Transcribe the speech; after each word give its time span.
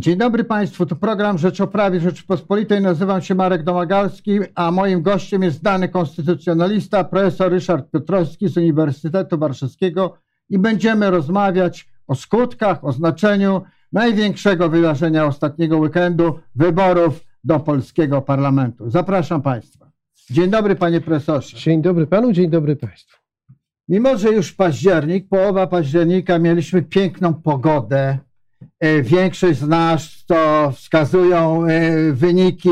Dzień 0.00 0.16
dobry 0.16 0.44
Państwu, 0.44 0.86
to 0.86 0.96
program 0.96 1.38
Rzecz 1.38 1.60
o 1.60 1.66
Prawie 1.66 2.00
Rzeczypospolitej. 2.00 2.80
Nazywam 2.80 3.22
się 3.22 3.34
Marek 3.34 3.62
Domagalski, 3.62 4.38
a 4.54 4.70
moim 4.70 5.02
gościem 5.02 5.42
jest 5.42 5.62
dany 5.62 5.88
konstytucjonalista, 5.88 7.04
profesor 7.04 7.52
Ryszard 7.52 7.90
Piotrowski 7.90 8.48
z 8.48 8.56
Uniwersytetu 8.56 9.38
Warszawskiego 9.38 10.18
i 10.48 10.58
będziemy 10.58 11.10
rozmawiać 11.10 11.88
o 12.06 12.14
skutkach, 12.14 12.84
o 12.84 12.92
znaczeniu 12.92 13.62
największego 13.92 14.68
wydarzenia 14.68 15.26
ostatniego 15.26 15.78
weekendu 15.78 16.38
wyborów 16.54 17.20
do 17.44 17.60
polskiego 17.60 18.22
parlamentu. 18.22 18.90
Zapraszam 18.90 19.42
Państwa. 19.42 19.90
Dzień 20.30 20.50
dobry 20.50 20.76
Panie 20.76 21.00
Profesorze. 21.00 21.56
Dzień 21.56 21.82
dobry 21.82 22.06
Panu, 22.06 22.32
dzień 22.32 22.50
dobry 22.50 22.76
Państwu. 22.76 23.18
Mimo, 23.88 24.18
że 24.18 24.28
już 24.28 24.52
październik, 24.52 25.28
połowa 25.28 25.66
października, 25.66 26.38
mieliśmy 26.38 26.82
piękną 26.82 27.34
pogodę. 27.34 28.18
E, 28.80 29.02
Większość 29.02 29.58
z 29.58 29.68
nas 29.68 30.24
to 30.26 30.72
wskazują 30.76 31.64
e, 31.64 32.12
wyniki 32.12 32.70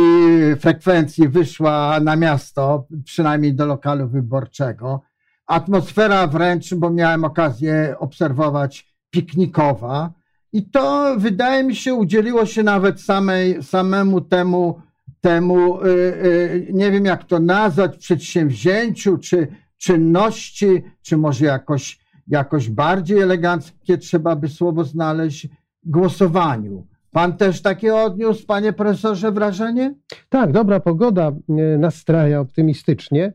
frekwencji 0.60 1.28
wyszła 1.28 2.00
na 2.00 2.16
miasto, 2.16 2.86
przynajmniej 3.04 3.54
do 3.54 3.66
lokalu 3.66 4.08
wyborczego. 4.08 5.02
Atmosfera 5.46 6.26
wręcz, 6.26 6.74
bo 6.74 6.90
miałem 6.90 7.24
okazję 7.24 7.94
obserwować, 7.98 8.96
piknikowa. 9.10 10.12
I 10.52 10.70
to 10.70 11.14
wydaje 11.18 11.64
mi 11.64 11.76
się 11.76 11.94
udzieliło 11.94 12.46
się 12.46 12.62
nawet 12.62 13.00
samej, 13.00 13.62
samemu 13.62 14.20
temu, 14.20 14.80
temu, 15.20 15.84
y, 15.84 16.68
nie 16.72 16.90
wiem 16.90 17.04
jak 17.04 17.24
to 17.24 17.40
nazwać, 17.40 17.96
przedsięwzięciu 17.96 19.18
czy 19.18 19.48
czynności, 19.78 20.82
czy 21.02 21.16
może 21.16 21.46
jakoś, 21.46 21.98
jakoś 22.26 22.70
bardziej 22.70 23.18
eleganckie 23.20 23.98
trzeba 23.98 24.36
by 24.36 24.48
słowo 24.48 24.84
znaleźć, 24.84 25.48
głosowaniu. 25.84 26.86
Pan 27.10 27.36
też 27.36 27.62
takie 27.62 27.94
odniósł, 27.94 28.46
panie 28.46 28.72
profesorze, 28.72 29.32
wrażenie? 29.32 29.94
Tak, 30.28 30.52
dobra 30.52 30.80
pogoda 30.80 31.28
e, 31.28 31.78
nastraja 31.78 32.40
optymistycznie 32.40 33.32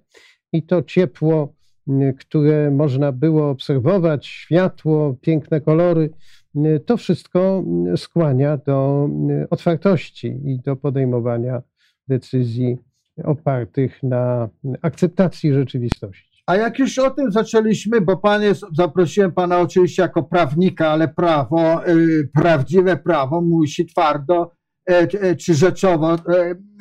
i 0.53 0.64
to 0.64 0.83
ciepło, 0.83 1.53
e, 1.88 2.14
które 2.14 2.71
można 2.71 3.11
było 3.11 3.49
obserwować, 3.49 4.27
światło, 4.27 5.16
piękne 5.21 5.61
kolory, 5.61 6.09
e, 6.55 6.80
to 6.80 6.97
wszystko 6.97 7.64
skłania 7.95 8.58
do 8.58 9.09
otwartości 9.49 10.27
i 10.27 10.59
do 10.59 10.75
podejmowania 10.75 11.61
decyzji 12.08 12.77
opartych 13.23 14.03
na 14.03 14.49
akceptacji 14.81 15.53
rzeczywistości. 15.53 16.33
A 16.45 16.55
jak 16.55 16.80
już 16.80 16.99
o 16.99 17.11
tym 17.11 17.31
zaczęliśmy, 17.31 18.02
bo 18.02 18.17
pan 18.17 18.41
jest, 18.41 18.66
zaprosiłem 18.77 19.31
pana 19.31 19.59
oczywiście 19.59 20.02
jako 20.02 20.23
prawnika, 20.23 20.89
ale 20.89 21.08
prawo, 21.08 21.88
y, 21.88 22.30
prawdziwe 22.33 22.97
prawo 22.97 23.41
musi 23.41 23.86
twardo 23.86 24.52
e, 24.89 25.08
e, 25.21 25.36
czy 25.36 25.53
rzeczowo 25.53 26.16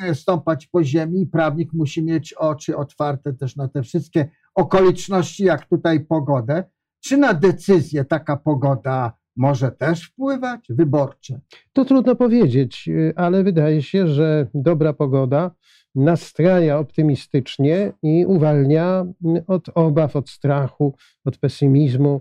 e, 0.03 0.15
stąpać 0.15 0.67
po 0.67 0.85
ziemi 0.85 1.23
i 1.23 1.27
prawnik 1.27 1.73
musi 1.73 2.05
mieć 2.05 2.33
oczy 2.33 2.77
otwarte 2.77 3.33
też 3.33 3.57
na 3.57 3.69
te 3.69 3.83
wszystkie 3.83 4.29
okoliczności, 4.55 5.45
jak 5.45 5.67
tutaj 5.67 6.05
pogodę. 6.05 6.65
Czy 7.05 7.17
na 7.17 7.35
decyzję 7.35 8.05
taka 8.05 8.37
pogoda 8.37 9.13
może 9.37 9.71
też 9.71 10.09
wpływać, 10.09 10.67
wyborcze? 10.69 11.41
To 11.73 11.85
trudno 11.85 12.17
powiedzieć, 12.17 12.89
y, 12.89 13.13
ale 13.17 13.45
wydaje 13.45 13.83
się, 13.83 14.07
że 14.09 14.47
dobra 14.55 14.93
pogoda 14.93 15.51
nastraja 15.95 16.79
optymistycznie 16.79 17.93
i 18.03 18.27
uwalnia 18.27 19.07
od 19.47 19.69
obaw, 19.75 20.17
od 20.17 20.31
strachu, 20.31 20.95
od 21.25 21.39
pesymizmu. 21.39 22.21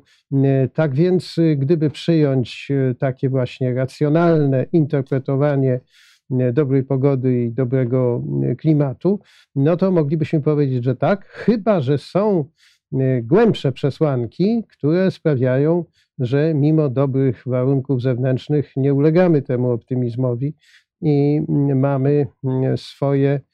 Tak 0.73 0.95
więc, 0.95 1.35
gdyby 1.57 1.89
przyjąć 1.89 2.67
y, 2.71 2.95
takie 2.95 3.29
właśnie 3.29 3.73
racjonalne 3.73 4.65
interpretowanie 4.73 5.79
y, 6.31 6.53
dobrej 6.53 6.83
pogody 6.83 7.43
i 7.43 7.51
dobrego 7.51 8.23
y, 8.51 8.55
klimatu, 8.55 9.19
no 9.55 9.77
to 9.77 9.91
moglibyśmy 9.91 10.41
powiedzieć, 10.41 10.83
że 10.83 10.95
tak, 10.95 11.25
chyba 11.25 11.81
że 11.81 11.97
są 11.97 12.45
głębsze 13.23 13.71
przesłanki, 13.71 14.63
które 14.69 15.11
sprawiają, 15.11 15.85
że 16.19 16.53
mimo 16.53 16.89
dobrych 16.89 17.43
warunków 17.45 18.01
zewnętrznych 18.01 18.73
nie 18.75 18.93
ulegamy 18.93 19.41
temu 19.41 19.71
optymizmowi 19.71 20.53
i 21.01 21.41
mamy 21.75 22.27
swoje 22.75 23.29
e, 23.29 23.50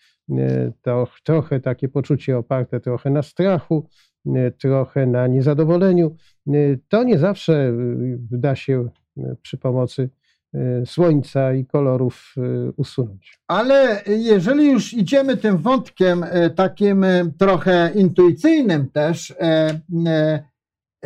to, 0.82 1.08
trochę 1.24 1.60
takie 1.60 1.90
poczucie 1.90 2.38
oparte 2.38 2.80
trochę 2.80 3.10
na 3.10 3.22
strachu, 3.24 3.88
e, 4.36 4.52
trochę 4.52 5.06
na 5.08 5.28
niezadowoleniu. 5.28 6.16
E, 6.48 6.52
To 6.90 7.04
nie 7.04 7.18
zawsze 7.18 7.74
da 8.18 8.56
się 8.56 8.90
e, 9.18 9.36
przy 9.42 9.58
pomocy 9.58 10.10
e, 10.54 10.86
słońca 10.86 11.54
i 11.54 11.66
kolorów 11.66 12.34
e, 12.38 12.72
usunąć. 12.72 13.40
Ale 13.48 14.02
jeżeli 14.08 14.72
już 14.72 14.94
idziemy 14.94 15.38
tym 15.38 15.58
wątkiem 15.58 16.24
e, 16.24 16.50
takim 16.50 17.04
e, 17.04 17.32
trochę 17.38 17.92
intuicyjnym 17.96 18.90
też, 18.90 19.32
e, 19.32 19.80
e, 20.08 20.44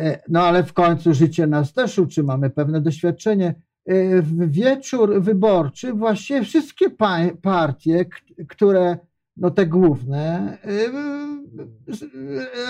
e, 0.00 0.18
no 0.28 0.40
ale 0.42 0.62
w 0.64 0.72
końcu 0.72 1.14
życie 1.14 1.46
nas 1.46 1.72
też 1.72 1.98
uczy, 1.98 2.22
mamy 2.22 2.50
pewne 2.50 2.80
doświadczenie. 2.80 3.54
E, 3.86 4.22
W 4.22 4.50
wieczór 4.50 5.22
wyborczy 5.22 5.92
właściwie 5.92 6.42
wszystkie 6.42 6.90
pa- 6.90 7.18
partie, 7.42 8.04
które, 8.48 8.96
no 9.36 9.50
te 9.50 9.66
główne, 9.66 10.58
e, 10.64 11.92
z- 11.94 12.04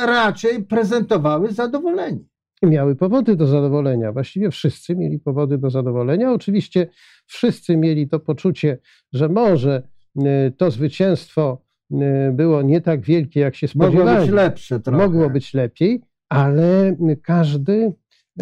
raczej 0.07 0.65
prezentowały 0.65 1.53
zadowolenie. 1.53 2.19
miały 2.63 2.97
powody 2.97 3.37
do 3.37 3.47
zadowolenia. 3.47 4.13
Właściwie 4.13 4.51
wszyscy 4.51 4.97
mieli 4.97 5.19
powody 5.19 5.59
do 5.59 5.71
zadowolenia. 5.71 6.33
Oczywiście 6.33 6.87
wszyscy 7.27 7.77
mieli 7.77 8.09
to 8.09 8.21
poczucie, 8.21 8.79
że 9.13 9.29
może 9.29 9.83
y, 10.17 10.53
to 10.57 10.71
zwycięstwo 10.71 11.63
y, 11.93 11.97
było 12.33 12.63
nie 12.63 12.81
tak 12.81 13.01
wielkie, 13.01 13.41
jak 13.41 13.55
się 13.57 13.67
Mogło 13.75 13.91
spodziewali. 13.93 14.21
być 14.27 14.35
lepsze 14.35 14.81
trochę. 14.81 14.99
Mogło 14.99 15.31
być 15.31 15.55
lepiej, 15.55 16.03
ale 16.29 16.97
każdy 17.23 17.93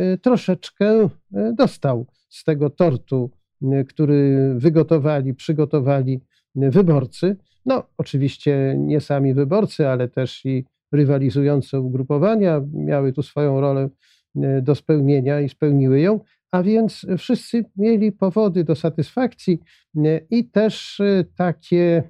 y, 0.00 0.18
troszeczkę 0.18 1.04
y, 1.04 1.08
dostał 1.54 2.06
z 2.28 2.44
tego 2.44 2.70
tortu, 2.70 3.30
y, 3.62 3.84
który 3.88 4.52
wygotowali, 4.56 5.34
przygotowali 5.34 6.20
y, 6.62 6.70
wyborcy. 6.70 7.36
No, 7.66 7.82
oczywiście 7.98 8.74
nie 8.78 9.00
sami 9.00 9.34
wyborcy, 9.34 9.88
ale 9.88 10.08
też 10.08 10.44
i 10.44 10.64
rywalizujące 10.92 11.80
ugrupowania 11.80 12.60
miały 12.72 13.12
tu 13.12 13.22
swoją 13.22 13.60
rolę 13.60 13.88
y, 14.36 14.62
do 14.62 14.74
spełnienia 14.74 15.40
i 15.40 15.48
spełniły 15.48 16.00
ją, 16.00 16.20
a 16.50 16.62
więc 16.62 17.06
wszyscy 17.18 17.64
mieli 17.76 18.12
powody 18.12 18.64
do 18.64 18.74
satysfakcji 18.74 19.60
y, 19.96 20.26
i 20.30 20.44
też 20.44 21.00
y, 21.00 21.26
takie, 21.36 22.02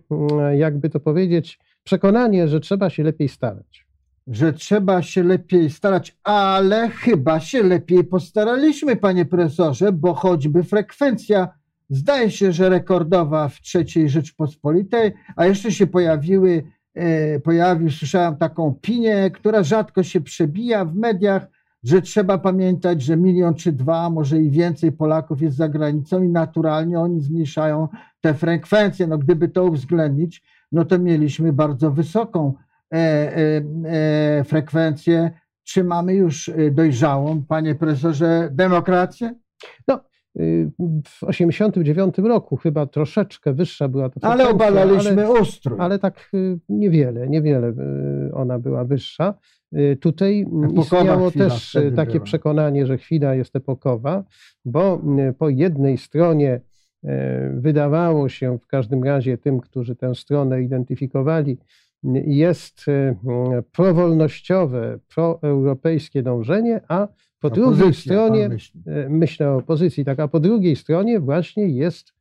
jakby 0.56 0.90
to 0.90 1.00
powiedzieć, 1.00 1.58
przekonanie, 1.82 2.48
że 2.48 2.60
trzeba 2.60 2.90
się 2.90 3.02
lepiej 3.02 3.28
starać. 3.28 3.86
że 4.26 4.52
trzeba 4.52 5.02
się 5.02 5.22
lepiej 5.22 5.70
starać, 5.70 6.16
ale 6.24 6.88
chyba 6.88 7.40
się 7.40 7.62
lepiej 7.62 8.04
postaraliśmy, 8.04 8.96
panie 8.96 9.24
profesorze, 9.24 9.92
bo 9.92 10.14
choćby 10.14 10.62
frekwencja 10.64 11.48
zdaje 11.90 12.30
się, 12.30 12.52
że 12.52 12.68
rekordowa 12.68 13.48
w 13.48 13.58
III 13.74 14.08
Rzeczpospolitej, 14.08 15.12
a 15.36 15.46
jeszcze 15.46 15.72
się 15.72 15.86
pojawiły, 15.86 16.62
e, 16.94 17.40
pojawił, 17.40 17.90
słyszałem 17.90 18.36
taką 18.36 18.66
opinię, 18.66 19.30
która 19.30 19.62
rzadko 19.62 20.02
się 20.02 20.20
przebija 20.20 20.84
w 20.84 20.94
mediach, 20.94 21.46
że 21.84 22.02
trzeba 22.02 22.38
pamiętać, 22.38 23.02
że 23.02 23.16
milion 23.16 23.54
czy 23.54 23.72
dwa, 23.72 24.10
może 24.10 24.38
i 24.38 24.50
więcej 24.50 24.92
Polaków 24.92 25.42
jest 25.42 25.56
za 25.56 25.68
granicą 25.68 26.22
i 26.22 26.28
naturalnie 26.28 27.00
oni 27.00 27.20
zmniejszają 27.20 27.88
te 28.20 28.34
frekwencje. 28.34 29.06
No 29.06 29.18
gdyby 29.18 29.48
to 29.48 29.64
uwzględnić, 29.64 30.42
no 30.72 30.84
to 30.84 30.98
mieliśmy 30.98 31.52
bardzo 31.52 31.90
wysoką 31.90 32.54
e, 32.92 32.96
e, 32.96 33.62
e, 33.84 34.44
frekwencję. 34.44 35.30
Czy 35.64 35.84
mamy 35.84 36.14
już 36.14 36.48
e, 36.48 36.70
dojrzałą, 36.70 37.44
panie 37.44 37.74
profesorze, 37.74 38.48
demokrację? 38.52 39.34
Y, 39.90 40.09
W 40.34 41.26
1989 41.26 42.18
roku 42.18 42.56
chyba 42.56 42.86
troszeczkę 42.86 43.52
wyższa 43.52 43.88
była 43.88 44.08
ta 44.10 44.28
Ale 44.28 44.48
obalaliśmy 44.48 45.26
ale, 45.26 45.40
ustrój. 45.40 45.78
ale 45.80 45.98
tak 45.98 46.30
y, 46.34 46.58
niewiele, 46.68 47.28
niewiele 47.28 47.68
y, 48.28 48.34
ona 48.34 48.58
była 48.58 48.84
wyższa. 48.84 49.34
Y, 49.76 49.96
Tutaj 50.00 50.40
Epokowa 50.40 50.80
istniało 50.82 51.30
też 51.30 51.74
y, 51.74 51.92
takie 51.96 52.12
była. 52.12 52.24
przekonanie, 52.24 52.86
że 52.86 52.98
chwila 52.98 53.34
jest 53.34 53.56
epokowa, 53.56 54.24
bo 54.64 55.00
y, 55.28 55.32
po 55.32 55.48
jednej 55.48 55.98
stronie 55.98 56.60
y, 57.04 57.08
wydawało 57.54 58.28
się 58.28 58.58
w 58.58 58.66
każdym 58.66 59.04
razie 59.04 59.38
tym, 59.38 59.60
którzy 59.60 59.96
tę 59.96 60.14
stronę 60.14 60.62
identyfikowali, 60.62 61.58
y, 62.04 62.08
jest 62.26 62.88
y, 62.88 62.92
y, 62.92 63.62
prowolnościowe, 63.72 64.98
proeuropejskie 65.14 66.22
dążenie, 66.22 66.80
a 66.88 67.08
po 67.40 67.50
drugiej 67.50 67.82
Opozycja, 67.82 68.14
pan 68.14 68.26
stronie 68.26 68.48
myśli. 68.48 68.82
e, 68.86 69.08
myślę 69.08 69.50
o 69.50 69.56
opozycji, 69.56 70.04
tak, 70.04 70.20
a 70.20 70.28
po 70.28 70.40
drugiej 70.40 70.76
stronie 70.76 71.20
właśnie 71.20 71.66
jest 71.66 72.12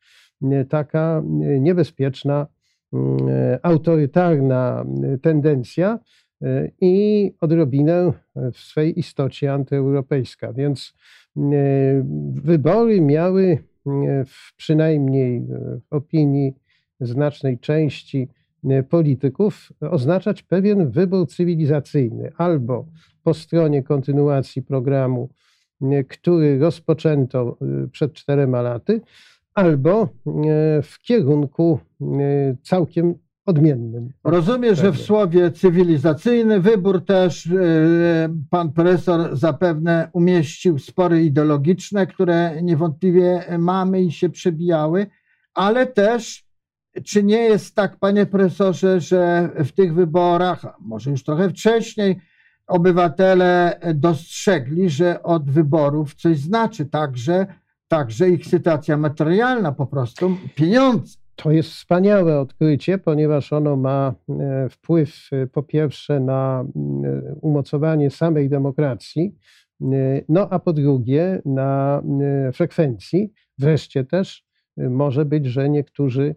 e, 0.43 0.65
taka 0.65 1.23
e, 1.41 1.59
niebezpieczna, 1.59 2.47
mm, 2.93 3.17
autorytarna 3.63 4.85
tendencja 5.21 5.99
i 6.81 7.31
odrobinę 7.41 8.13
w 8.53 8.57
swej 8.57 8.99
istocie 8.99 9.53
antyeuropejska. 9.53 10.53
Więc 10.53 10.93
wybory 12.33 13.01
miały 13.01 13.57
w 14.25 14.55
przynajmniej 14.55 15.41
w 15.41 15.93
opinii 15.93 16.55
znacznej 16.99 17.59
części 17.59 18.27
polityków 18.89 19.71
oznaczać 19.81 20.43
pewien 20.43 20.91
wybór 20.91 21.27
cywilizacyjny 21.27 22.31
albo 22.37 22.85
po 23.23 23.33
stronie 23.33 23.83
kontynuacji 23.83 24.61
programu, 24.61 25.29
który 26.07 26.59
rozpoczęto 26.59 27.57
przed 27.91 28.13
czterema 28.13 28.61
laty, 28.61 29.01
albo 29.53 30.09
w 30.83 30.99
kierunku 31.01 31.79
całkiem 32.63 33.15
odmiennym. 33.45 34.09
Rozumiem, 34.23 34.75
że 34.75 34.91
w 34.91 34.97
słowie 34.97 35.51
cywilizacyjny 35.51 36.59
wybór 36.59 37.05
też 37.05 37.47
e, 37.47 37.49
pan 38.49 38.71
profesor 38.71 39.37
zapewne 39.37 40.09
umieścił 40.13 40.79
spory 40.79 41.23
ideologiczne, 41.23 42.07
które 42.07 42.61
niewątpliwie 42.63 43.43
mamy 43.59 44.01
i 44.01 44.11
się 44.11 44.29
przebijały, 44.29 45.07
ale 45.53 45.87
też 45.87 46.48
czy 47.03 47.23
nie 47.23 47.37
jest 47.37 47.75
tak, 47.75 47.97
panie 47.97 48.25
profesorze, 48.25 49.01
że 49.01 49.49
w 49.65 49.71
tych 49.71 49.93
wyborach, 49.93 50.65
może 50.79 51.11
już 51.11 51.23
trochę 51.23 51.49
wcześniej, 51.49 52.19
obywatele 52.67 53.79
dostrzegli, 53.95 54.89
że 54.89 55.23
od 55.23 55.49
wyborów 55.49 56.15
coś 56.15 56.37
znaczy 56.37 56.85
także, 56.85 57.45
także 57.87 58.29
ich 58.29 58.45
sytuacja 58.45 58.97
materialna, 58.97 59.71
po 59.71 59.87
prostu 59.87 60.37
pieniądze. 60.55 61.17
To 61.35 61.51
jest 61.51 61.69
wspaniałe 61.69 62.39
odkrycie, 62.39 62.97
ponieważ 62.97 63.53
ono 63.53 63.75
ma 63.75 64.13
e, 64.29 64.69
wpływ 64.69 65.29
e, 65.31 65.47
po 65.47 65.63
pierwsze 65.63 66.19
na 66.19 66.65
e, 67.03 67.35
umocowanie 67.41 68.11
samej 68.11 68.49
demokracji, 68.49 69.35
no 70.29 70.49
a 70.49 70.59
po 70.59 70.73
drugie 70.73 71.41
na 71.45 72.01
frekwencji. 72.53 73.33
Wreszcie 73.57 74.03
też 74.03 74.45
może 74.77 75.25
być, 75.25 75.45
że 75.45 75.69
niektórzy 75.69 76.35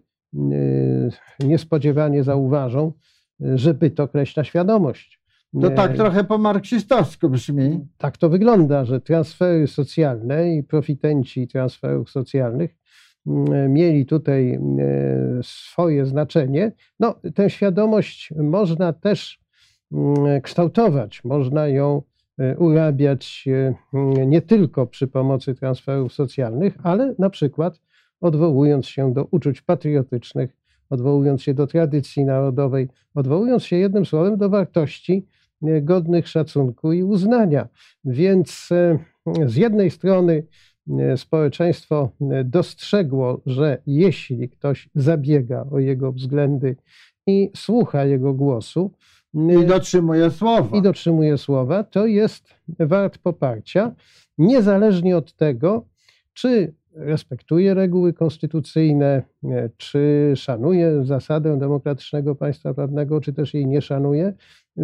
niespodziewanie 1.39 2.23
zauważą, 2.23 2.93
że 3.39 3.73
byt 3.73 3.99
określa 3.99 4.43
świadomość. 4.43 5.23
To 5.61 5.69
tak 5.69 5.95
trochę 5.95 6.23
po 6.23 6.37
marksistowsku 6.37 7.29
brzmi. 7.29 7.87
Tak 7.97 8.17
to 8.17 8.29
wygląda, 8.29 8.85
że 8.85 9.01
transfery 9.01 9.67
socjalne 9.67 10.55
i 10.55 10.63
profitenci 10.63 11.47
transferów 11.47 12.09
socjalnych 12.09 12.75
mieli 13.69 14.05
tutaj 14.05 14.59
swoje 15.43 16.05
znaczenie. 16.05 16.71
No, 16.99 17.15
tę 17.35 17.49
świadomość 17.49 18.33
można 18.37 18.93
też 18.93 19.39
kształtować, 20.43 21.23
można 21.23 21.67
ją 21.67 22.01
urabiać 22.57 23.45
nie 24.27 24.41
tylko 24.41 24.87
przy 24.87 25.07
pomocy 25.07 25.55
transferów 25.55 26.13
socjalnych, 26.13 26.77
ale 26.83 27.15
na 27.19 27.29
przykład 27.29 27.81
odwołując 28.23 28.87
się 28.87 29.13
do 29.13 29.27
uczuć 29.31 29.61
patriotycznych, 29.61 30.57
odwołując 30.89 31.41
się 31.41 31.53
do 31.53 31.67
tradycji 31.67 32.25
narodowej, 32.25 32.89
odwołując 33.15 33.63
się 33.63 33.75
jednym 33.75 34.05
słowem 34.05 34.37
do 34.37 34.49
wartości 34.49 35.27
e, 35.63 35.81
godnych 35.81 36.27
szacunku 36.27 36.93
i 36.93 37.03
uznania. 37.03 37.67
Więc 38.05 38.69
z 39.45 39.55
jednej 39.55 39.91
strony 39.91 40.43
E, 40.89 41.17
społeczeństwo 41.17 42.09
e, 42.21 42.43
dostrzegło, 42.43 43.41
że 43.45 43.81
jeśli 43.87 44.49
ktoś 44.49 44.89
zabiega 44.95 45.65
o 45.71 45.79
jego 45.79 46.11
względy 46.11 46.75
i 47.27 47.51
słucha 47.55 48.05
jego 48.05 48.33
głosu, 48.33 48.91
e, 49.35 49.63
i 49.63 49.65
dotrzymuje 49.65 50.31
słowa. 50.31 50.77
I 50.77 50.81
dotrzymuje 50.81 51.37
słowa, 51.37 51.83
to 51.83 52.05
jest 52.05 52.53
wart 52.79 53.17
poparcia, 53.17 53.95
niezależnie 54.37 55.17
od 55.17 55.33
tego, 55.33 55.85
czy 56.33 56.73
respektuje 56.95 57.73
reguły 57.73 58.13
konstytucyjne, 58.13 59.23
czy 59.77 60.33
szanuje 60.35 61.03
zasadę 61.03 61.59
demokratycznego 61.59 62.35
państwa 62.35 62.73
prawnego, 62.73 63.21
czy 63.21 63.33
też 63.33 63.53
jej 63.53 63.67
nie 63.67 63.81
szanuje. 63.81 64.33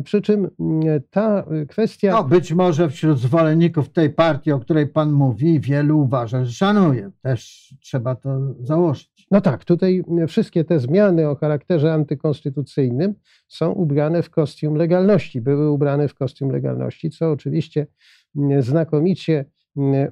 Przy 0.03 0.21
czym 0.21 0.50
mm, 0.59 1.01
ta 1.09 1.45
kwestia. 1.67 2.11
No, 2.11 2.23
być 2.23 2.53
może 2.53 2.89
wśród 2.89 3.19
zwolenników 3.19 3.89
tej 3.89 4.09
partii, 4.09 4.51
o 4.51 4.59
której 4.59 4.88
Pan 4.88 5.11
mówi, 5.11 5.59
wielu 5.59 6.00
uważa, 6.00 6.45
że 6.45 6.51
szanuje. 6.51 7.11
Też 7.21 7.73
trzeba 7.81 8.15
to 8.15 8.53
założyć. 8.59 9.27
No 9.31 9.41
tak, 9.41 9.65
tutaj 9.65 10.03
wszystkie 10.27 10.63
te 10.63 10.79
zmiany 10.79 11.29
o 11.29 11.35
charakterze 11.35 11.94
antykonstytucyjnym 11.94 13.15
są 13.47 13.71
ubrane 13.71 14.23
w 14.23 14.29
kostium 14.29 14.75
legalności, 14.75 15.41
były 15.41 15.71
ubrane 15.71 16.07
w 16.07 16.13
kostium 16.13 16.51
legalności, 16.51 17.09
co 17.09 17.31
oczywiście 17.31 17.88
mm, 18.35 18.61
znakomicie 18.61 19.45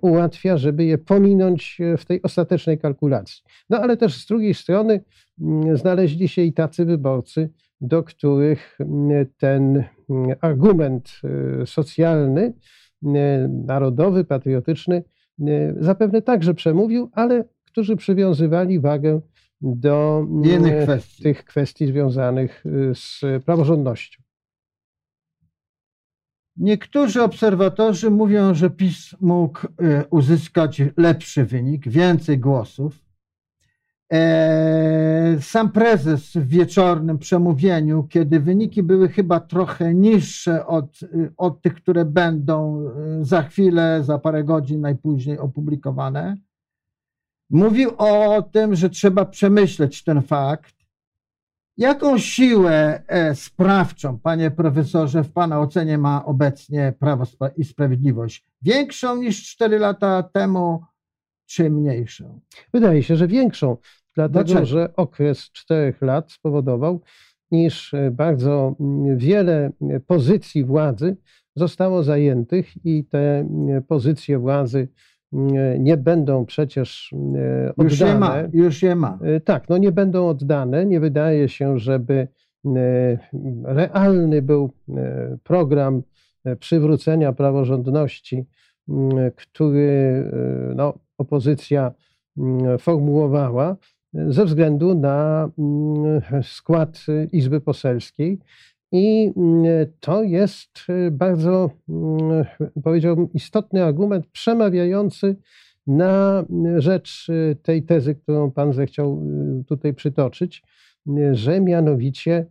ułatwia, 0.01 0.57
żeby 0.57 0.85
je 0.85 0.97
pominąć 0.97 1.77
e, 1.81 1.97
w 1.97 2.05
tej 2.05 2.21
ostatecznej 2.21 2.77
kalkulacji. 2.77 3.43
No 3.69 3.77
ale 3.79 3.97
też 3.97 4.23
z 4.23 4.25
drugiej 4.25 4.53
strony 4.53 5.03
znaleźli 5.73 6.27
się 6.27 6.41
i 6.41 6.53
tacy 6.53 6.85
wyborcy, 6.85 7.49
do 7.81 8.03
których 8.03 8.77
mm, 8.79 9.25
ten 9.37 9.83
mm, 10.09 10.37
argument 10.41 11.21
y, 11.61 11.65
socjalny, 11.65 12.41
y, 12.41 13.09
narodowy, 13.49 14.23
patriotyczny 14.23 15.03
y, 15.39 15.75
zapewne 15.79 16.21
także 16.21 16.53
przemówił, 16.53 17.09
ale 17.13 17.43
którzy 17.65 17.95
przywiązywali 17.95 18.79
wagę 18.79 19.21
do 19.61 20.25
mm, 20.29 20.99
tych 21.23 21.45
kwestii 21.45 21.87
związanych 21.87 22.63
z 22.93 23.21
praworządnością. 23.45 24.26
Niektórzy 26.57 27.23
obserwatorzy 27.23 28.11
mówią, 28.11 28.53
że 28.53 28.69
PiS 28.69 29.15
mógł 29.21 29.59
uzyskać 30.09 30.81
lepszy 30.97 31.45
wynik, 31.45 31.87
więcej 31.87 32.39
głosów, 32.39 33.07
E, 34.13 35.37
sam 35.41 35.71
prezes 35.71 36.33
w 36.33 36.47
wieczornym 36.47 37.17
przemówieniu, 37.17 38.03
kiedy 38.03 38.39
wyniki 38.39 38.83
były 38.83 39.09
chyba 39.09 39.39
trochę 39.39 39.93
niższe 39.93 40.65
od, 40.67 40.99
od 41.37 41.61
tych, 41.61 41.75
które 41.75 42.05
będą 42.05 42.87
e, 42.87 43.25
za 43.25 43.43
chwilę, 43.43 44.03
za 44.03 44.19
parę 44.19 44.43
godzin 44.43 44.81
najpóźniej 44.81 45.39
opublikowane, 45.39 46.37
mówił 47.49 47.91
o 47.97 48.41
tym, 48.41 48.75
że 48.75 48.89
trzeba 48.89 49.25
przemyśleć 49.25 50.03
ten 50.03 50.21
fakt. 50.21 50.76
Jaką 51.77 52.17
siłę 52.17 53.03
e, 53.07 53.35
sprawczą, 53.35 54.19
panie 54.19 54.51
profesorze, 54.51 55.23
w 55.23 55.31
pana 55.31 55.59
ocenie 55.59 55.97
ma 55.97 56.25
obecnie 56.25 56.93
Prawo 56.99 57.23
i 57.57 57.63
Sprawiedliwość? 57.63 58.45
Większą 58.61 59.15
niż 59.15 59.51
cztery 59.51 59.79
lata 59.79 60.23
temu, 60.23 60.83
czy 61.45 61.69
mniejszą? 61.69 62.39
Wydaje 62.73 63.03
się, 63.03 63.15
że 63.15 63.27
większą, 63.27 63.77
dlatego 64.15 64.43
Dlaczego? 64.43 64.65
że 64.65 64.95
okres 64.95 65.51
czterech 65.51 66.01
lat 66.01 66.31
spowodował, 66.31 67.01
iż 67.51 67.93
e, 67.93 68.11
bardzo 68.11 68.75
mm, 68.79 69.17
wiele 69.17 69.71
e, 69.81 69.99
pozycji 69.99 70.63
władzy 70.63 71.17
zostało 71.55 72.03
zajętych 72.03 72.85
i 72.85 73.05
te 73.05 73.19
e, 73.19 73.81
pozycje 73.87 74.39
władzy 74.39 74.77
mm, 74.77 74.89
nie 75.79 75.97
będą 75.97 76.45
przecież 76.45 77.13
oddane. 77.77 77.89
Już 77.89 77.99
je 77.99 78.15
ma. 78.15 78.35
Już 78.53 78.83
je 78.83 78.95
ma. 78.95 79.19
Tak, 79.45 79.69
no 79.69 79.77
nie 79.77 79.91
będą 79.91 80.27
oddane. 80.27 80.85
Nie 80.85 80.99
wydaje 80.99 81.49
się, 81.49 81.79
żeby 81.79 82.27
realny 83.63 84.41
był 84.41 84.71
program 85.43 86.01
przywrócenia 86.59 87.33
praworządności, 87.33 88.45
mm, 88.89 89.31
który 89.35 90.23
no, 90.75 90.93
opozycja 91.17 91.91
mm, 92.37 92.79
formułowała 92.79 93.75
ze 94.13 94.45
względu 94.45 94.95
na 94.95 95.49
mm, 95.57 96.21
skład 96.43 97.05
Izby 97.31 97.61
Poselskiej. 97.61 98.39
I 98.91 99.33
mm, 99.37 99.65
to 99.99 100.23
jest 100.23 100.87
bardzo, 101.11 101.69
powiedziałbym, 102.83 103.33
istotny 103.33 103.83
argument 103.83 104.27
przemawiający 104.27 105.35
na 105.87 106.45
rzecz 106.77 107.27
tej 107.63 107.83
tezy, 107.83 108.15
którą 108.15 108.51
Pan 108.51 108.73
zechciał 108.73 109.21
y, 109.61 109.63
tutaj 109.63 109.93
przytoczyć, 109.93 110.63
że 111.31 111.61
mianowicie 111.61 112.45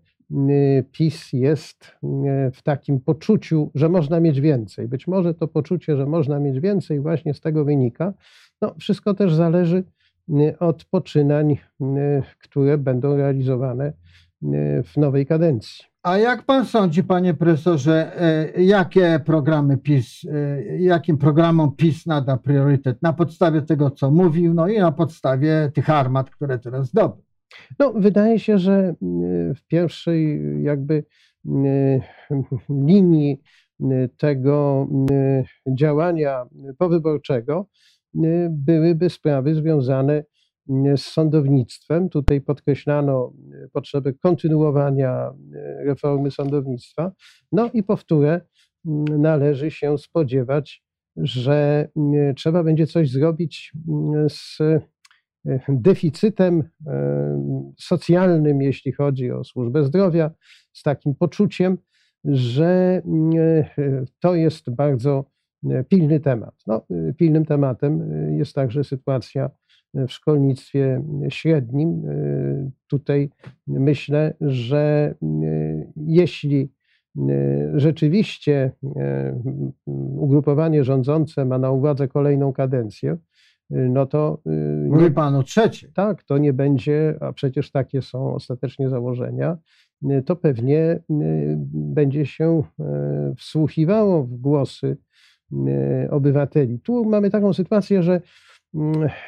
PiS 0.93 1.33
jest 1.33 1.97
w 2.53 2.63
takim 2.63 3.01
poczuciu, 3.01 3.71
że 3.75 3.89
można 3.89 4.21
mieć 4.21 4.41
więcej. 4.41 4.89
Być 4.89 5.07
może 5.07 5.35
to 5.35 5.49
poczucie, 5.49 5.97
że 5.97 6.07
można 6.07 6.39
mieć 6.39 6.61
więcej, 6.61 7.01
właśnie 7.01 7.35
z 7.35 7.41
tego 7.41 7.65
wynika. 7.65 8.15
No, 8.61 8.75
wszystko 8.79 9.15
też 9.15 9.35
zależy 9.35 9.85
od 10.61 10.85
poczynań, 10.85 11.57
które 12.39 12.79
będą 12.79 13.17
realizowane 13.17 13.93
w 14.85 14.97
nowej 14.97 15.27
kadencji. 15.27 15.85
A 16.03 16.19
jak 16.19 16.43
pan 16.43 16.65
sądzi, 16.65 17.05
panie 17.05 17.35
profesorze, 17.35 18.21
e, 18.57 18.63
jakie 18.63 19.21
programy 19.25 19.79
PiS, 19.79 20.25
e, 20.25 20.79
jakim 20.79 21.19
programom 21.19 21.77
PiS 21.77 22.07
nada 22.07 22.37
priorytet 22.37 23.03
na 23.03 23.13
podstawie 23.13 23.63
tego, 23.63 23.91
co 23.91 24.11
mówił, 24.11 24.55
no 24.55 24.69
i 24.69 24.79
na 24.79 24.93
podstawie 24.93 25.71
tych 25.75 25.91
armat, 25.91 26.31
które 26.31 26.59
teraz 26.59 26.87
zdobył? 26.87 27.25
No, 27.79 27.93
wydaje 27.93 28.39
się, 28.39 28.59
że 28.59 28.95
w 29.57 29.67
pierwszej 29.67 30.41
jakby 30.63 31.05
linii 32.87 33.41
tego 34.17 34.89
działania 35.79 36.45
powyborczego 36.79 37.67
byłyby 38.51 39.11
sprawy 39.11 39.55
związane 39.55 40.25
z 40.35 40.36
sądownictwem. 40.97 42.09
Tutaj 42.09 42.41
podkreślano 42.41 43.33
potrzebę 43.73 44.13
kontynuowania 44.13 45.31
reformy 45.87 46.31
sądownictwa. 46.31 47.13
No 47.53 47.71
i 47.75 47.83
powtórę, 47.83 48.41
należy 49.19 49.71
się 49.71 49.99
spodziewać, 49.99 50.85
że 51.17 51.89
trzeba 52.37 52.65
będzie 52.65 52.87
coś 52.87 53.11
zrobić 53.11 53.73
z 54.29 54.59
deficytem 55.69 56.63
socjalnym, 57.79 58.63
jeśli 58.63 58.93
chodzi 58.93 59.31
o 59.31 59.45
służbę 59.45 59.85
zdrowia, 59.85 60.31
z 60.73 60.83
takim 60.83 61.15
poczuciem, 61.15 61.79
że 62.25 63.03
to 64.21 64.35
jest 64.35 64.75
bardzo 64.75 65.25
pilny 65.89 66.21
temat. 66.21 66.55
No, 66.67 66.87
pilnym 67.19 67.45
tematem 67.45 68.11
jest 68.39 68.55
także 68.55 68.85
sytuacja 68.85 69.51
w 69.95 70.13
szkolnictwie 70.13 71.03
średnim. 71.29 72.03
Tutaj 72.87 73.31
myślę, 73.67 74.35
że 74.41 75.15
jeśli 75.97 76.73
rzeczywiście 77.75 78.71
ugrupowanie 80.17 80.85
rządzące 80.85 81.45
ma 81.45 81.59
na 81.59 81.71
uwadze 81.71 82.09
kolejną 82.09 82.53
kadencję, 82.53 83.17
no 83.71 84.07
to. 84.07 84.39
Mówi 84.89 85.11
pan 85.11 85.35
o 85.35 85.43
trzeciej. 85.43 85.91
Tak, 85.93 86.23
to 86.23 86.39
nie 86.39 86.53
będzie, 86.53 87.15
a 87.21 87.33
przecież 87.33 87.71
takie 87.71 88.03
są 88.03 88.35
ostatecznie 88.35 88.89
założenia, 88.89 89.59
to 90.27 90.37
pewnie 90.37 91.01
będzie 91.73 92.27
się 92.27 92.63
wsłuchiwało 93.37 94.25
w 94.25 94.37
głosy 94.37 94.97
obywateli. 96.11 96.79
Tu 96.81 97.05
mamy 97.05 97.31
taką 97.31 97.53
sytuację, 97.53 98.03
że 98.03 98.21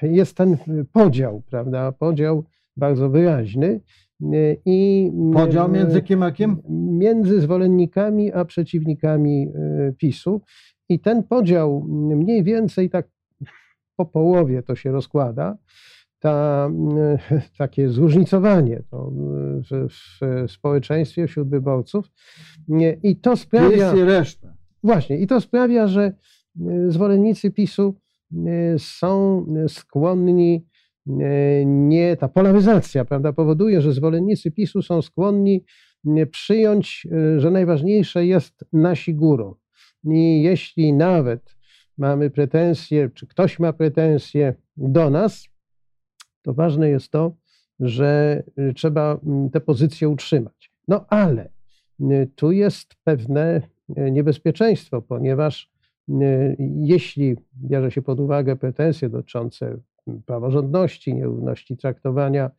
jest 0.02 0.36
ten 0.36 0.56
podział, 0.92 1.42
prawda? 1.50 1.92
Podział 1.92 2.44
bardzo 2.76 3.10
wyraźny. 3.10 3.80
I 4.64 5.10
podział 5.32 5.68
między 5.68 6.02
kim 6.02 6.22
a 6.22 6.32
kim? 6.32 6.62
Między 6.98 7.40
zwolennikami 7.40 8.32
a 8.32 8.44
przeciwnikami 8.44 9.52
PiSu. 9.98 10.40
I 10.88 11.00
ten 11.00 11.22
podział 11.22 11.84
mniej 11.88 12.44
więcej 12.44 12.90
tak 12.90 13.08
po 13.96 14.06
połowie 14.06 14.62
to 14.62 14.74
się 14.74 14.92
rozkłada. 14.92 15.56
Ta, 16.18 16.70
takie 17.58 17.88
zróżnicowanie 17.88 18.82
to 18.90 19.12
w, 19.70 19.88
w 20.20 20.50
społeczeństwie, 20.50 21.26
wśród 21.26 21.48
wyborców. 21.48 22.10
I 23.02 23.16
to 23.16 23.36
sprawia. 23.36 23.76
Jest 23.76 23.96
i 23.96 24.04
reszta. 24.04 24.54
Właśnie, 24.82 25.18
i 25.18 25.26
to 25.26 25.40
sprawia, 25.40 25.86
że 25.86 26.02
e, 26.02 26.90
zwolennicy 26.90 27.50
PiSu 27.50 27.94
e, 27.94 28.07
są 28.78 29.46
skłonni, 29.68 30.66
e, 31.06 31.64
nie, 31.64 32.16
ta 32.16 32.28
polaryzacja, 32.28 33.04
prawda, 33.04 33.32
powoduje, 33.32 33.80
że 33.80 33.92
zwolennicy 33.92 34.50
PiSu 34.50 34.82
są 34.82 35.02
skłonni 35.02 35.64
przyjąć, 36.30 37.06
że 37.36 37.50
najważniejsze 37.50 38.26
jest 38.26 38.64
nasi 38.72 39.14
górą. 39.14 39.54
I 40.04 40.42
jeśli 40.42 40.92
nawet 40.92 41.56
mamy 41.98 42.30
pretensje, 42.30 43.10
czy 43.14 43.26
ktoś 43.26 43.58
ma 43.58 43.72
pretensje 43.72 44.54
do 44.76 45.10
nas, 45.10 45.48
to 46.42 46.54
ważne 46.54 46.88
jest 46.88 47.10
to, 47.10 47.36
że 47.80 48.42
trzeba 48.74 49.20
te 49.52 49.60
pozycje 49.60 50.08
utrzymać. 50.08 50.72
No 50.88 51.06
ale 51.08 51.50
tu 52.36 52.52
jest 52.52 52.94
pewne 53.04 53.62
niebezpieczeństwo, 53.88 55.02
ponieważ 55.02 55.70
jeśli 56.80 57.36
bierze 57.54 57.90
się 57.90 58.02
pod 58.02 58.20
uwagę 58.20 58.56
pretensje 58.56 59.08
dotyczące 59.08 59.76
praworządności, 60.26 61.14
nierówności 61.14 61.76
traktowania 61.76 62.50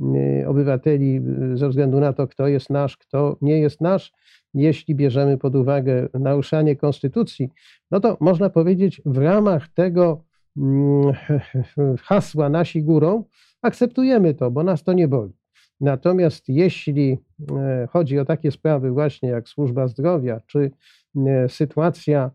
e, 0.00 0.48
obywateli 0.48 1.20
ze 1.54 1.68
względu 1.68 2.00
na 2.00 2.12
to, 2.12 2.26
kto 2.28 2.48
jest 2.48 2.70
nasz, 2.70 2.96
kto 2.96 3.36
nie 3.42 3.58
jest 3.58 3.80
nasz, 3.80 4.12
jeśli 4.54 4.94
bierzemy 4.94 5.38
pod 5.38 5.54
uwagę 5.54 6.08
naruszanie 6.14 6.76
konstytucji, 6.76 7.48
no 7.90 8.00
to 8.00 8.16
można 8.20 8.50
powiedzieć, 8.50 9.02
w 9.06 9.18
ramach 9.18 9.68
tego 9.68 10.24
mm, 10.56 11.12
hasła 12.08 12.48
nasi 12.48 12.82
górą 12.82 13.24
akceptujemy 13.62 14.34
to, 14.34 14.50
bo 14.50 14.62
nas 14.62 14.82
to 14.84 14.92
nie 14.92 15.08
boli. 15.08 15.32
Natomiast 15.80 16.48
jeśli 16.48 17.18
e, 17.50 17.88
chodzi 17.90 18.18
o 18.18 18.24
takie 18.24 18.50
sprawy 18.50 18.90
właśnie 18.90 19.28
jak 19.28 19.48
służba 19.48 19.88
zdrowia, 19.88 20.40
czy 20.46 20.70
e, 21.16 21.48
sytuacja 21.48 22.30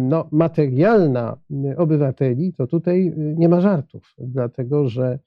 no, 0.00 0.28
materialna 0.32 1.38
obywateli, 1.76 2.52
to 2.52 2.66
tutaj 2.66 3.12
nie 3.16 3.48
ma 3.48 3.60
żartów, 3.60 4.14
dlatego 4.18 4.88
że 4.88 5.18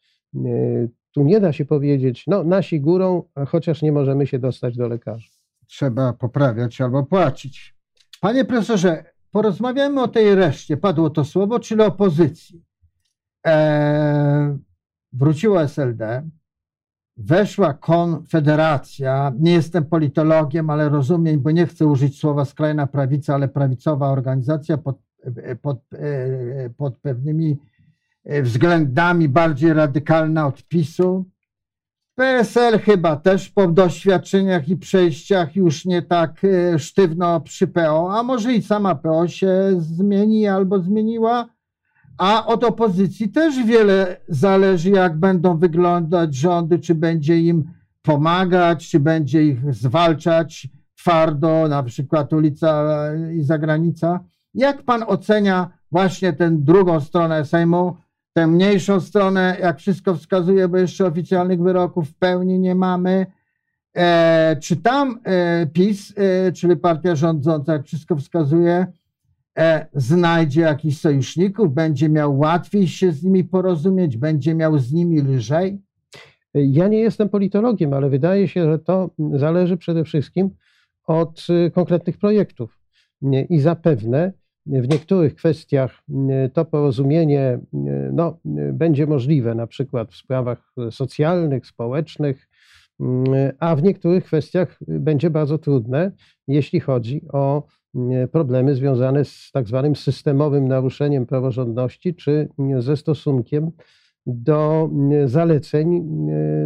tu 1.12 1.24
nie 1.24 1.39
da 1.39 1.53
się 1.53 1.65
powiedzieć, 1.65 2.24
no 2.27 2.44
nasi 2.44 2.82
górą, 2.82 3.24
chociaż 3.48 3.82
nie 3.82 3.92
możemy 3.92 4.27
się 4.27 4.39
dostać 4.39 4.77
do 4.77 4.88
lekarzy. 4.88 5.30
Trzeba 5.68 6.13
poprawiać 6.13 6.82
albo 6.82 7.03
płacić. 7.03 7.75
Panie 8.22 8.46
profesorze, 8.46 9.03
porozmawiamy 9.32 10.01
o 10.01 10.08
tej 10.08 10.36
reszcie, 10.36 10.77
padło 10.77 11.10
to 11.10 11.25
słowo, 11.25 11.60
czyli 11.60 11.82
opozycji. 11.82 12.63
Eee, 13.44 14.58
wróciło 15.13 15.62
SLD, 15.62 16.30
weszła 17.17 17.74
konfederacja, 17.74 19.34
nie 19.39 19.51
jestem 19.51 19.86
politologiem, 19.86 20.70
ale 20.70 20.89
rozumiem, 20.89 21.39
bo 21.39 21.51
nie 21.51 21.65
chcę 21.65 21.86
użyć 21.86 22.20
słowa 22.20 22.46
skrajna 22.46 22.88
prawica, 22.88 23.34
ale 23.34 23.48
prawicowa 23.48 24.10
organizacja 24.10 24.77
pod, 24.77 24.98
pod, 25.62 25.77
pod 26.77 26.98
pewnymi 26.98 27.58
względami 28.25 29.29
bardziej 29.29 29.74
radykalna 29.74 30.48
od 30.48 30.63
PiSu. 30.63 31.25
PSL 32.15 32.79
chyba 32.79 33.15
też 33.15 33.50
po 33.50 33.67
doświadczeniach 33.67 34.70
i 34.70 34.77
przejściach 34.77 35.55
już 35.55 35.86
nie 35.86 36.01
tak 36.01 36.41
e, 36.43 36.79
sztywno 36.79 37.41
przy 37.41 37.67
PO, 37.67 38.13
a 38.13 38.24
może 38.24 38.53
i 38.53 38.62
sama 38.62 38.96
PO 38.96 39.27
się 39.27 39.75
zmieni 39.77 40.48
albo 40.48 40.79
zmieniła 40.79 41.50
a 42.17 42.46
od 42.46 42.63
opozycji 42.63 43.29
też 43.29 43.65
wiele 43.65 44.17
zależy, 44.27 44.89
jak 44.89 45.17
będą 45.17 45.58
wyglądać 45.58 46.36
rządy, 46.36 46.79
czy 46.79 46.96
będzie 46.96 47.39
im 47.39 47.63
pomagać, 48.01 48.89
czy 48.89 49.00
będzie 49.00 49.43
ich 49.43 49.74
zwalczać 49.74 50.67
twardo, 50.96 51.67
na 51.67 51.84
przykład 51.84 52.34
ulica 52.34 52.86
i 53.36 53.43
zagranica. 53.43 54.20
Jak 54.53 54.84
pan 54.84 55.03
ocenia 55.08 55.70
właśnie 55.91 56.34
tę 56.34 56.51
drugą 56.51 57.00
stronę 57.00 57.46
Sejmu, 57.46 57.96
tę 58.34 58.48
mniejszą 58.48 59.00
stronę, 59.00 59.58
jak 59.62 59.79
wszystko 59.79 60.15
wskazuje, 60.15 60.67
bo 60.67 60.77
jeszcze 60.77 61.05
oficjalnych 61.05 61.62
wyroków 61.62 62.10
w 62.10 62.15
pełni 62.15 62.60
nie 62.60 62.75
mamy. 62.75 63.25
E, 63.96 64.58
czy 64.62 64.75
tam 64.75 65.20
e, 65.24 65.67
PiS, 65.67 66.13
e, 66.17 66.51
czyli 66.51 66.77
partia 66.77 67.15
rządząca, 67.15 67.74
jak 67.74 67.86
wszystko 67.86 68.15
wskazuje, 68.15 68.88
znajdzie 69.94 70.62
jakichś 70.62 70.98
sojuszników, 70.98 71.74
będzie 71.74 72.10
miał 72.10 72.40
łatwiej 72.40 72.88
się 72.88 73.12
z 73.12 73.24
nimi 73.24 73.44
porozumieć, 73.44 74.18
będzie 74.18 74.56
miał 74.56 74.78
z 74.78 74.94
nimi 74.94 75.22
lżej? 75.22 75.82
Ja 76.54 76.88
nie 76.88 77.00
jestem 77.00 77.30
politologiem, 77.30 77.94
ale 77.94 78.10
wydaje 78.10 78.48
się, 78.48 78.72
że 78.72 78.80
to 78.80 79.10
zależy 79.36 79.78
przede 79.78 80.04
wszystkim 80.04 80.50
od 81.08 81.48
y, 81.50 81.72
konkretnych 81.72 82.18
projektów. 82.18 82.80
I 83.50 83.60
zapewne 83.60 84.34
w 84.66 84.90
niektórych 84.90 85.36
kwestiach 85.36 86.04
y, 86.46 86.50
to 86.50 86.66
porozumienie 86.66 87.60
y, 87.74 88.10
no, 88.14 88.40
będzie 88.74 89.08
możliwe, 89.08 89.56
na 89.56 89.68
przykład 89.68 90.12
w 90.12 90.16
sprawach 90.16 90.74
socjalnych, 90.92 91.68
społecznych, 91.68 92.50
a 93.60 93.76
w 93.76 93.84
niektórych 93.84 94.26
kwestiach 94.26 94.80
będzie 94.88 95.30
bardzo 95.30 95.58
trudne, 95.58 96.12
jeśli 96.48 96.80
chodzi 96.80 97.22
o 97.34 97.64
problemy 98.32 98.76
związane 98.76 99.26
z 99.26 99.52
tak 99.54 99.68
zwanym 99.68 99.96
systemowym 99.96 100.68
naruszeniem 100.68 101.26
praworządności, 101.26 102.16
czy 102.16 102.50
ze 102.80 102.98
stosunkiem 102.98 103.72
do 104.26 104.90
zaleceń 105.26 106.08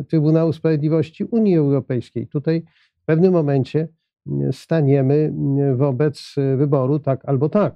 Trybunału 0.08 0.54
Sprawiedliwości 0.54 1.24
Unii 1.24 1.58
Europejskiej. 1.58 2.28
Tutaj 2.28 2.64
w 3.02 3.06
pewnym 3.06 3.34
momencie 3.34 3.88
staniemy 4.52 5.34
wobec 5.76 6.36
wyboru 6.58 7.00
tak 7.00 7.26
albo 7.26 7.50
tak. 7.50 7.76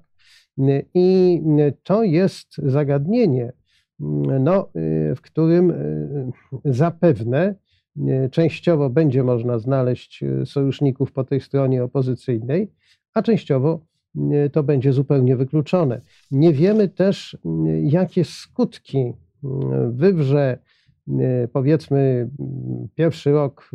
I 0.93 1.41
to 1.84 2.03
jest 2.03 2.58
zagadnienie, 2.58 3.53
no, 4.39 4.70
w 5.15 5.22
którym 5.22 5.74
zapewne 6.65 7.55
częściowo 8.31 8.89
będzie 8.89 9.24
można 9.24 9.60
znaleźć 9.60 10.24
sojuszników 10.46 11.12
po 11.12 11.24
tej 11.24 11.41
stronie 11.41 11.84
opozycyjnej, 11.84 12.72
a 13.13 13.22
częściowo 13.22 13.80
e, 14.32 14.50
to 14.50 14.63
będzie 14.63 14.94
zupełnie 14.94 15.36
wykluczone. 15.36 16.01
Nie 16.32 16.53
wiemy 16.53 16.88
też, 16.88 17.38
jakie 17.84 18.25
skutki 18.25 19.13
wywrze 19.89 20.58
powiedzmy 21.53 22.30
pierwszy 22.96 23.32
rok 23.32 23.72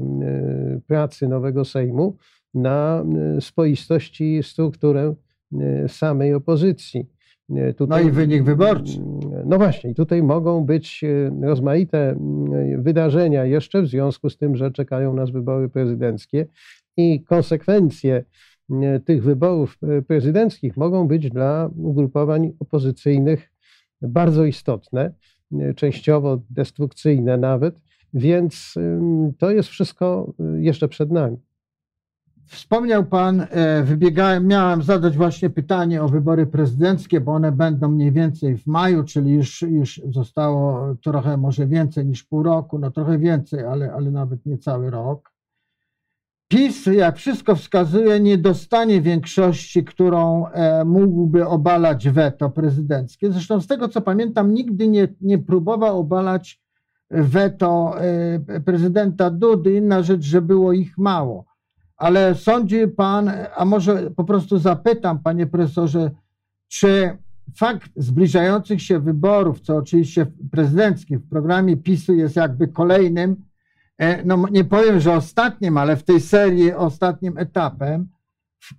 pracy 0.87 1.29
nowego 1.29 1.65
Sejmu 1.65 2.17
na 2.55 3.05
spoistość 3.41 4.21
i 4.21 4.43
strukturę 4.43 5.15
samej 5.89 6.35
opozycji. 6.35 7.07
E, 7.57 7.75
Tutaj, 7.75 8.05
no 8.05 8.09
i 8.09 8.13
wynik 8.13 8.43
wyborczy. 8.43 9.01
No 9.45 9.59
właśnie, 9.59 9.95
tutaj 9.95 10.23
mogą 10.23 10.65
być 10.65 11.05
rozmaite 11.43 12.17
wydarzenia 12.79 13.45
jeszcze 13.45 13.83
w 13.83 13.87
związku 13.87 14.31
z 14.31 14.37
tym, 14.37 14.57
że 14.57 14.71
czekają 14.71 15.15
nas 15.15 15.31
wybory 15.31 15.69
prezydenckie 15.69 16.47
i 16.97 17.25
konsekwencje 17.25 18.25
tych 19.05 19.23
wyborów 19.23 19.79
prezydenckich 20.07 20.77
mogą 20.77 21.09
być 21.09 21.31
dla 21.31 21.71
ugrupowań 21.77 22.53
opozycyjnych 22.61 23.53
bardzo 24.03 24.45
istotne, 24.45 25.13
częściowo 25.77 26.39
destrukcyjne 26.51 27.37
nawet, 27.37 27.81
więc 28.15 28.75
to 29.39 29.51
jest 29.51 29.69
wszystko 29.69 30.33
jeszcze 30.59 30.89
przed 30.89 31.11
nami. 31.11 31.37
Wspomniał 32.47 33.05
Pan, 33.05 33.47
e, 33.51 33.83
wybiegałem, 33.83 34.47
miałem 34.47 34.83
zadać 34.83 35.17
właśnie 35.17 35.51
pytanie 35.51 36.03
o 36.03 36.09
wybory 36.09 36.47
prezydenckie, 36.47 37.21
bo 37.21 37.33
one 37.33 37.53
będą 37.53 37.91
mniej 37.91 38.13
więcej 38.13 38.57
w 38.57 38.67
maju, 38.67 39.05
czyli 39.05 39.33
już, 39.33 39.63
już 39.63 40.01
zostało 40.11 40.95
trochę 41.03 41.37
może 41.37 41.67
więcej 41.67 42.07
niż 42.07 42.25
pół 42.25 42.43
roku, 42.43 42.79
no 42.79 42.91
trochę 42.91 43.19
więcej, 43.19 43.65
ale, 43.65 43.93
ale 43.93 44.11
nawet 44.11 44.47
nie 44.47 44.59
cały 44.59 44.91
rok. 44.91 45.36
PiS, 46.49 46.87
jak 46.87 47.17
wszystko 47.17 47.57
wskazuje, 47.57 48.21
nie 48.21 48.39
dostanie 48.39 49.01
większości, 49.01 49.85
którą 49.85 50.47
e, 50.47 50.85
mógłby 50.85 51.47
obalać 51.47 52.09
weto 52.09 52.51
prezydenckie. 52.51 53.33
Zresztą 53.33 53.61
z 53.61 53.67
tego 53.67 53.89
co 53.89 54.01
pamiętam, 54.01 54.55
nigdy 54.55 54.89
nie, 54.89 55.09
nie 55.21 55.39
próbował 55.39 56.01
obalać 56.01 56.61
weto 57.11 57.95
e, 58.01 58.61
prezydenta 58.61 59.31
Dudy. 59.31 59.75
Inna 59.75 60.03
rzecz, 60.03 60.23
że 60.23 60.43
było 60.43 60.73
ich 60.73 60.99
mało 60.99 61.57
ale 61.97 62.35
sądzi 62.35 62.89
pan, 62.89 63.31
a 63.57 63.65
może 63.65 64.11
po 64.11 64.25
prostu 64.25 64.59
zapytam, 64.59 65.19
panie 65.19 65.47
profesorze, 65.47 66.11
czy 66.69 67.19
fakt 67.57 67.91
zbliżających 67.97 68.83
się 68.83 69.01
wyborów, 69.01 69.61
co 69.61 69.77
oczywiście 69.77 70.27
prezydenckich 70.51 71.19
w 71.19 71.29
programie 71.29 71.77
PiSu 71.77 72.15
jest 72.15 72.37
jakby 72.37 72.69
kolejnym, 72.69 73.37
no 74.25 74.45
nie 74.51 74.65
powiem, 74.65 75.01
że 75.01 75.15
ostatnim, 75.15 75.79
ale 75.79 75.97
w 75.97 76.05
tej 76.05 76.21
serii 76.21 76.73
ostatnim 76.73 77.39
etapem, 77.39 78.09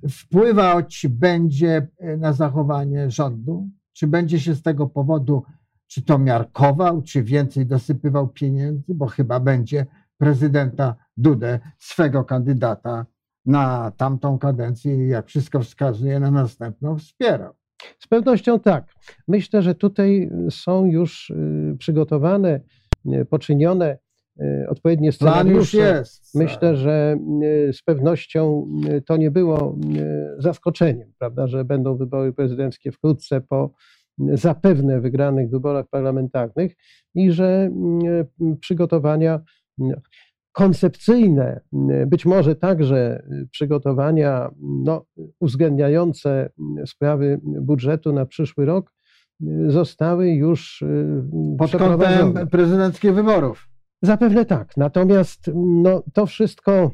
wpływać 0.10 1.06
będzie 1.10 1.88
e, 1.98 2.18
na 2.18 2.34
zachowanie 2.34 3.12
rządu? 3.12 3.70
Czy 3.94 4.08
będzie 4.08 4.40
się 4.40 4.56
z 4.56 4.62
tego 4.62 4.88
powodu, 4.88 5.44
czy 5.88 6.02
to 6.02 6.20
miarkował, 6.20 7.02
czy 7.02 7.24
więcej 7.24 7.66
dosypywał 7.66 8.28
pieniędzy, 8.28 8.94
bo 8.94 9.08
chyba 9.08 9.40
będzie 9.40 9.86
prezydenta 10.18 10.96
Dudę, 11.18 11.60
swego 11.78 12.24
kandydata 12.24 13.06
na 13.46 13.92
tamtą 13.98 14.40
kadencję 14.40 15.08
jak 15.08 15.28
wszystko 15.28 15.60
wskazuje 15.60 16.20
na 16.20 16.32
następną, 16.32 16.98
wspierał. 16.98 17.54
Z 18.00 18.08
pewnością 18.08 18.60
tak. 18.60 18.94
Myślę, 19.28 19.62
że 19.62 19.76
tutaj 19.76 20.30
są 20.50 20.86
już 20.86 21.30
y, 21.30 21.76
przygotowane, 21.80 22.60
poczynione 23.30 23.98
odpowiednie 24.68 25.12
scenariusze. 25.12 25.48
Plan 25.52 25.58
już 25.58 25.74
jest. 25.74 26.36
Myślę, 26.36 26.76
że 26.76 27.18
z 27.72 27.82
pewnością 27.82 28.68
to 29.06 29.18
nie 29.18 29.32
było 29.32 29.78
zaskoczeniem, 30.38 31.14
prawda, 31.20 31.48
że 31.48 31.66
będą 31.66 31.98
wybory 31.98 32.34
prezydenckie 32.34 32.92
wkrótce 32.92 33.42
po 33.42 33.74
zapewne 34.34 35.02
wygranych 35.02 35.50
wyborach 35.50 35.86
parlamentarnych 35.90 36.76
i 37.16 37.32
że 37.32 37.70
przygotowania 38.60 39.42
koncepcyjne, 40.52 41.62
być 42.08 42.26
może 42.26 42.56
także 42.56 43.24
przygotowania 43.52 44.50
no, 44.60 45.06
uwzględniające 45.40 46.50
sprawy 46.86 47.42
budżetu 47.44 48.14
na 48.14 48.26
przyszły 48.26 48.66
rok 48.66 48.94
zostały 49.68 50.30
już 50.30 50.84
pod 51.58 51.72
kątem 51.72 52.48
prezydenckich 52.48 53.14
wyborów. 53.14 53.68
Zapewne 54.02 54.46
tak. 54.46 54.78
Natomiast 54.78 55.52
no, 55.56 56.04
to 56.14 56.26
wszystko, 56.26 56.92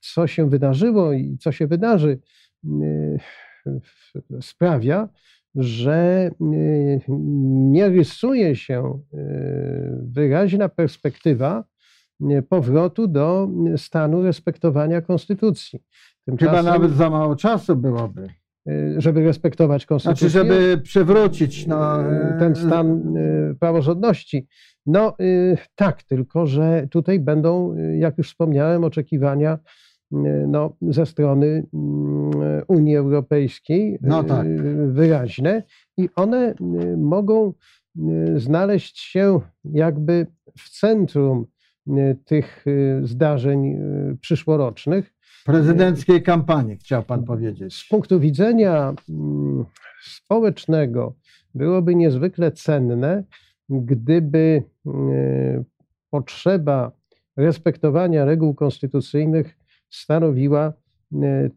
co 0.00 0.26
się 0.26 0.48
wydarzyło 0.48 1.12
i 1.12 1.36
co 1.40 1.52
się 1.52 1.66
wydarzy, 1.66 2.18
sprawia, 4.40 5.08
że 5.54 6.30
nie 7.70 7.88
rysuje 7.88 8.56
się 8.56 9.00
wyraźna 10.02 10.68
perspektywa 10.68 11.64
powrotu 12.48 13.08
do 13.08 13.48
stanu 13.76 14.22
respektowania 14.22 15.00
konstytucji. 15.00 15.82
Tymczasem, 16.24 16.56
Chyba 16.56 16.70
nawet 16.72 16.92
za 16.92 17.10
mało 17.10 17.36
czasu 17.36 17.76
byłoby. 17.76 18.28
Y, 18.68 18.94
żeby 18.98 19.24
respektować 19.24 19.86
konstytucję. 19.86 20.28
Znaczy, 20.28 20.48
żeby 20.48 20.78
przywrócić 20.82 21.66
no, 21.66 22.02
y, 22.12 22.38
ten 22.38 22.54
stan 22.54 23.16
y, 23.16 23.56
praworządności. 23.60 24.46
No 24.90 25.16
tak, 25.74 26.02
tylko 26.02 26.46
że 26.46 26.88
tutaj 26.90 27.20
będą, 27.20 27.76
jak 27.98 28.18
już 28.18 28.28
wspomniałem, 28.28 28.84
oczekiwania 28.84 29.58
no, 30.48 30.76
ze 30.82 31.06
strony 31.06 31.66
Unii 32.68 32.96
Europejskiej 32.96 33.98
no 34.02 34.24
tak. 34.24 34.46
wyraźne 34.88 35.62
i 35.96 36.08
one 36.16 36.54
mogą 36.96 37.52
znaleźć 38.36 38.98
się 38.98 39.40
jakby 39.64 40.26
w 40.58 40.70
centrum 40.80 41.46
tych 42.24 42.64
zdarzeń 43.02 43.76
przyszłorocznych. 44.20 45.14
Prezydenckiej 45.44 46.22
kampanii, 46.22 46.76
chciał 46.76 47.02
Pan 47.02 47.24
powiedzieć. 47.24 47.74
Z 47.74 47.88
punktu 47.88 48.20
widzenia 48.20 48.94
mm, 49.08 49.64
społecznego 50.02 51.14
byłoby 51.54 51.94
niezwykle 51.94 52.52
cenne, 52.52 53.24
gdyby 53.70 54.62
potrzeba 56.10 56.92
respektowania 57.36 58.24
reguł 58.24 58.54
konstytucyjnych 58.54 59.58
stanowiła 59.90 60.72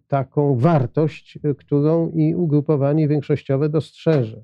taką 0.08 0.56
wartość, 0.56 1.40
którą 1.58 2.10
i 2.10 2.36
ugrupowanie 2.36 3.08
większościowe 3.08 3.70
dostrzeże. 3.70 4.44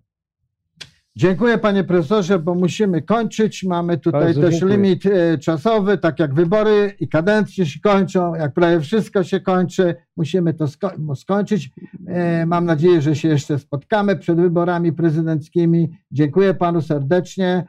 Dziękuję 1.19 1.57
panie 1.57 1.83
profesorze, 1.83 2.39
bo 2.39 2.55
musimy 2.55 3.01
kończyć. 3.01 3.63
Mamy 3.63 3.97
tutaj 3.97 4.21
Bardzo 4.21 4.41
też 4.41 4.51
dziękuję. 4.51 4.75
limit 4.75 5.05
e, 5.05 5.37
czasowy, 5.37 5.97
tak 5.97 6.19
jak 6.19 6.33
wybory 6.33 6.95
i 6.99 7.07
kadencje 7.07 7.65
się 7.65 7.79
kończą, 7.79 8.35
jak 8.35 8.53
prawie 8.53 8.79
wszystko 8.79 9.23
się 9.23 9.39
kończy, 9.39 9.95
musimy 10.17 10.53
to 10.53 10.67
sko 10.67 10.91
skończyć. 11.15 11.69
E, 12.07 12.45
mam 12.45 12.65
nadzieję, 12.65 13.01
że 13.01 13.15
się 13.15 13.27
jeszcze 13.27 13.59
spotkamy 13.59 14.15
przed 14.15 14.41
wyborami 14.41 14.93
prezydenckimi. 14.93 15.89
Dziękuję 16.11 16.53
panu 16.53 16.81
serdecznie. 16.81 17.63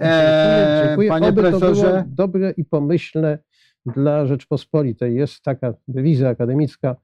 E, 0.00 0.78
dziękuję, 0.78 0.88
dziękuję. 0.88 1.08
Panie 1.08 1.28
Oby 1.28 1.42
profesorze. 1.42 1.82
To 1.82 1.92
było 1.92 2.02
dobre 2.06 2.50
i 2.56 2.64
pomyślne 2.64 3.38
dla 3.86 4.26
Rzeczpospolitej. 4.26 5.14
Jest 5.14 5.42
taka 5.42 5.74
dewiza 5.88 6.28
akademicka 6.28 6.96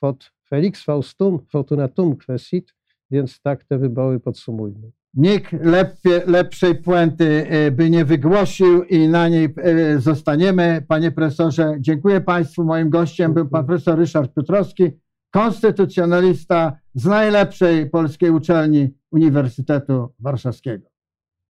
quod 0.00 0.32
felix 0.48 0.84
faustum 0.84 1.38
fortunatum 1.50 2.16
quesit, 2.16 2.74
więc 3.10 3.40
tak 3.40 3.64
te 3.64 3.78
wybory 3.78 4.20
podsumujmy. 4.20 4.90
Nikt 5.16 5.52
lepie, 5.52 6.22
lepszej 6.26 6.74
puenty 6.74 7.46
e, 7.48 7.70
by 7.70 7.90
nie 7.90 8.04
wygłosił 8.04 8.84
i 8.84 9.08
na 9.08 9.28
niej 9.28 9.54
e, 9.56 10.00
zostaniemy. 10.00 10.84
Panie 10.88 11.12
profesorze, 11.12 11.76
dziękuję 11.80 12.20
Państwu. 12.20 12.64
Moim 12.64 12.90
gościem 12.90 13.34
był 13.34 13.48
pan 13.48 13.66
profesor 13.66 13.98
Ryszard 13.98 14.34
Piotrowski, 14.34 14.90
konstytucjonalista 15.30 16.78
z 16.94 17.04
najlepszej 17.04 17.90
polskiej 17.90 18.30
uczelni 18.30 18.94
Uniwersytetu 19.10 20.08
Warszawskiego. 20.18 20.93